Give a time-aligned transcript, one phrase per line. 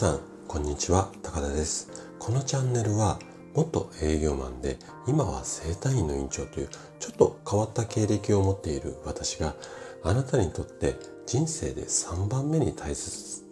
[0.00, 1.10] さんこんにちは。
[1.22, 1.90] 高田です。
[2.18, 3.18] このチャンネルは
[3.52, 9.54] 元営業マンで今は整体院の院長というちょっと変わった経歴を持っている私が
[10.02, 10.96] あなたにとって
[11.26, 13.42] 人生で3番目に大切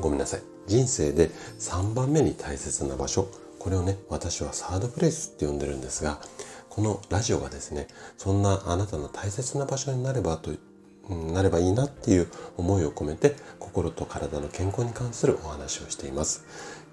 [0.00, 0.40] ごめんなさい。
[0.66, 3.28] 人生で3番目に大切な場所。
[3.58, 6.22] これをね私はサードプレイスって呼んでるんですが
[6.70, 7.86] このラジオがですね
[8.16, 10.52] そんなあなたの大切な場所になればと
[11.10, 13.34] なればいいなっていう思いを込めて
[13.68, 16.44] 心と体の健康に関するお話をしています。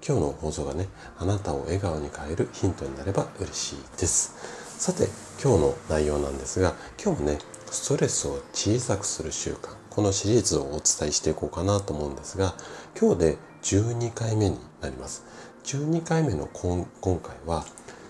[0.06, 4.34] 今日の放送がねあなたを笑顔に変えるヒントになれば嬉しいです。
[4.78, 5.08] さて
[5.42, 7.38] 今日の内容なんですが今日もね
[7.70, 12.54] ストレスを小さくする習慣このシリーズをお伝えしていこうかなと思うんですが
[12.98, 15.24] 今日で12回目になります。
[15.64, 17.64] 12回目の今回は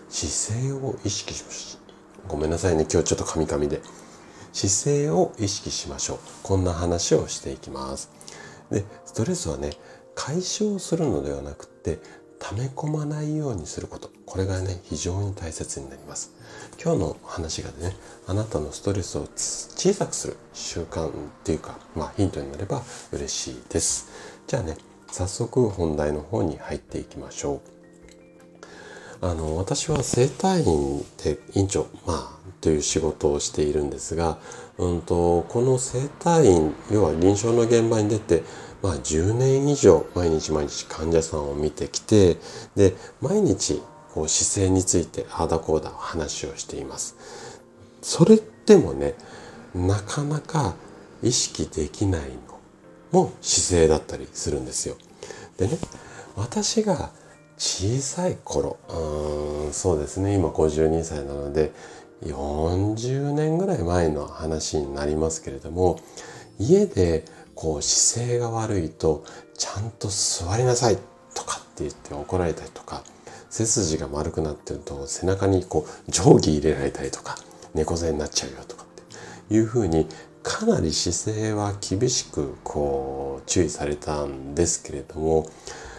[0.08, 1.78] 姿勢を意識し
[2.26, 3.80] ごめんなさいね今日ちょっとカミカミで。
[4.56, 6.18] 姿勢を意識しましょう。
[6.42, 8.15] こんな話をしていきます。
[8.70, 9.72] でストレスはね
[10.14, 11.98] 解消するのではなくて
[12.38, 14.10] 溜め込まないようにすること。
[14.26, 16.32] これがね非常に大切になります。
[16.82, 21.12] 今日の話がねあなたのストレスを小さくする習慣っ
[21.44, 24.08] ていうかまあヒントになれば嬉しいです。
[24.46, 24.76] じゃあね
[25.10, 27.62] 早速本題の方に入っていきましょ
[29.22, 29.26] う。
[29.26, 32.35] あの私は整体院で院長、まあ、
[32.66, 34.38] という仕事をしているんですが、
[34.76, 38.42] うんと、この整体院要は臨床の現場に出て、
[38.82, 42.38] まあ、10年以上毎日毎日患者さんを見てきて
[42.74, 43.80] で毎日
[44.12, 47.14] こう姿勢についてああだこうだ話をしています。
[48.02, 49.14] それでもね
[49.72, 50.74] なかなか
[51.22, 52.22] 意識できない
[53.12, 54.96] のも姿勢だったりするんですよ。
[55.56, 55.78] でね
[56.34, 57.10] 私が
[57.58, 61.70] 小さい頃うんそうですね今52歳なので
[62.24, 66.00] 40年ぐらい前の話になりますけれども
[66.58, 69.24] 家でこう姿勢が悪いと
[69.56, 70.98] ちゃんと座りなさい
[71.34, 73.02] とかって言って怒られたりとか
[73.50, 77.36] 背筋が丸くなってると背中にこう定規入れられたりとか
[77.74, 78.86] 猫背になっちゃうよとかっ
[79.48, 80.06] ていうふうに
[80.42, 85.48] かなり姿勢は厳しくこう注意されたんですけれども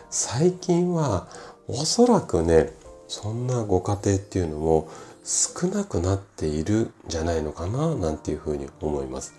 [0.09, 1.27] 最近は
[1.67, 2.71] おそらくね
[3.07, 4.89] そんなご家庭っていうのも
[5.27, 9.33] 少なくなっているんじゃないのかななんていうふうに思います。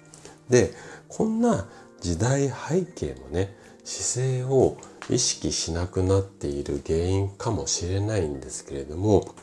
[0.50, 0.74] で
[1.08, 1.66] こんな
[2.02, 4.76] 時代背景もね姿勢を
[5.08, 9.34] 意識しなくなっている原因かもしれないんですけれども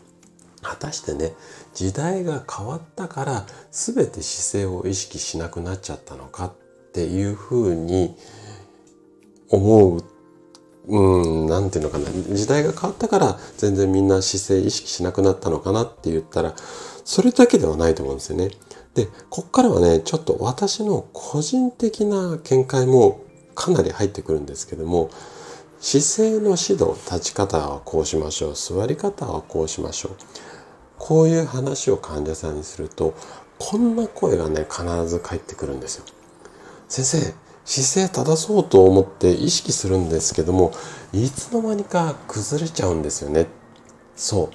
[0.62, 1.34] 果たしてね
[1.74, 6.54] 時代が変わったから全て姿勢を意識しなくなっちゃったのかっ
[6.94, 8.16] ていうふうに
[9.50, 10.04] 思う
[10.88, 12.06] うん、なんていうのかな。
[12.12, 16.56] 時代が変わったから全然みんな姿勢意識しなくなったのかなって言ったら、
[17.04, 18.50] それだけではないと思うんですよね。
[18.94, 23.22] で、こっからはね、ちょっと私の個人的な見解も
[23.56, 25.10] かなり入ってくるんですけども、
[25.80, 28.54] 姿勢の指導、立ち方はこうしましょう。
[28.56, 30.12] 座り方はこうしましょう。
[30.98, 33.14] こういう話を患者さんにすると、
[33.60, 36.06] こんな声がね、必ず返ってくるんですよ。
[36.88, 37.34] 先生、
[37.66, 40.72] 姿勢正そうと思って意識するんですけども
[41.12, 43.48] いつの間にか崩れちゃうんですよね。
[44.16, 44.52] そ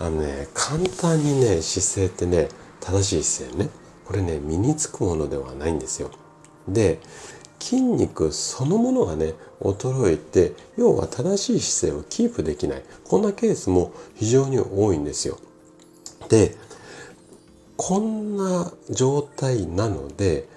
[0.00, 0.02] う。
[0.02, 2.48] あのね簡単にね姿勢ってね
[2.80, 3.70] 正しい姿勢ね
[4.04, 6.10] これね身につくものではないんですよ。
[6.68, 7.00] で
[7.60, 12.82] 筋肉そのものがね衰えて要は正しい姿勢をキープできない。
[13.04, 15.38] こんなケースも非常に多いんですよ。
[16.28, 16.56] で
[17.76, 20.48] こんな状態なので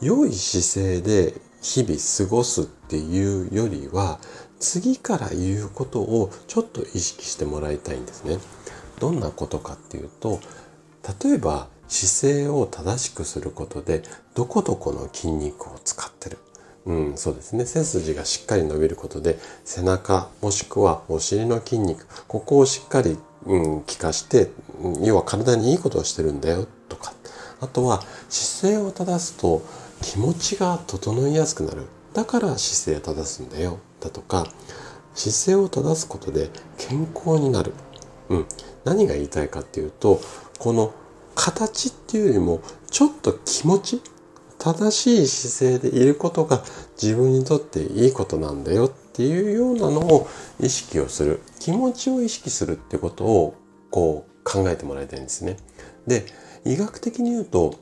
[0.00, 1.34] 良い姿勢で
[1.66, 4.20] 日々過ごすっていうよりは
[4.60, 8.38] 次から言うことをちょっと意識してもらいたいんですね。
[9.00, 10.40] どんなことかっていうと
[11.24, 14.04] 例えば姿勢を正しくすることで
[14.34, 16.38] どこどこの筋肉を使ってる。
[16.86, 17.66] うん、そうですね。
[17.66, 24.50] 背筋がしっかり伸びることで背中もしくはお尻の筋肉、ここをしっかり、うん、効かして、
[25.02, 27.12] 要は体にいいことをしてるんだよとか。
[27.60, 29.62] あとは姿勢を正すと
[30.02, 31.86] 気持ちが整いやすくなる。
[32.12, 33.78] だから姿勢を正すんだよ。
[34.00, 34.46] だとか
[35.14, 37.72] 姿勢を正すことで健康になる、
[38.28, 38.46] うん、
[38.84, 40.20] 何が言いたいかっていうと
[40.58, 40.94] この
[41.34, 42.60] 形っていうよりも
[42.90, 44.02] ちょっと気持ち
[44.58, 46.62] 正しい姿勢でいることが
[47.00, 50.28] 自分にとっていいことなんだよっていうようなのを
[50.60, 51.40] 意識をする。
[51.60, 53.54] 気持ちを意識するってことを
[53.90, 55.56] こう考えてもらいたいんですね。
[56.06, 56.26] で
[56.64, 57.74] 医学的に言うと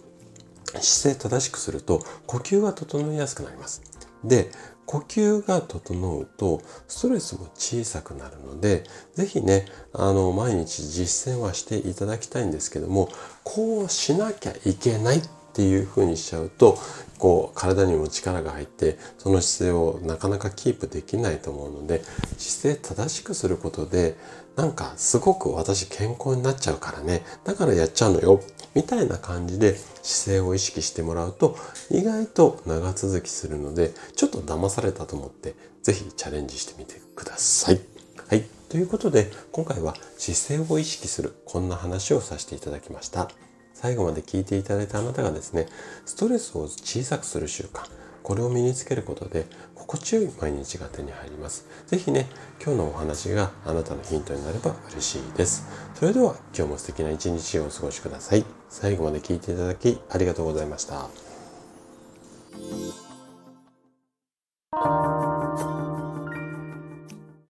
[0.80, 3.82] 姿勢正しくすると呼吸が整いやすくなります。
[4.24, 4.50] で、
[4.86, 8.84] 呼吸が整うとストレスも小さくなるので、
[9.14, 13.08] ぜひね、あの、毎日実践はしていただきたいんですけども、
[13.42, 15.22] こうしなきゃいけない
[15.54, 16.76] っていう風にしちゃうと
[17.16, 22.02] こう体にも力が入ってその姿勢をなかなかキープできないと思うので
[22.36, 24.16] 姿勢正しくすることで
[24.56, 28.40] なんかすごく私健康になっちゃうからねだからやっちゃうのよ
[28.74, 31.56] みたいな感じで姿勢を意識してもらうと
[31.88, 35.54] 意外と長続きするのでちょっと騙されたと思って
[35.84, 37.80] 是非チャレンジしてみてください。
[38.26, 38.44] はい。
[38.68, 43.43] ということで今回は姿勢を意識するこんな話をさせていただきました。
[43.84, 45.66] 最後まで聞いていただいたあなたがですね
[46.06, 47.86] ストレスを小さくする習慣
[48.22, 49.44] これを身につけることで
[49.74, 51.66] 心地よい毎日が手に入ります。
[51.86, 52.26] 是非ね、
[52.64, 55.68] 今日のお話があなたのヒントになれば嬉しいです。
[55.94, 58.46] それでは今日も素敵な一日をお過ごしください。
[58.70, 61.10] 最後まで聞いていただきありがとうございました。